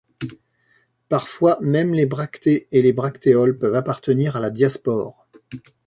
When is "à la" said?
4.35-4.49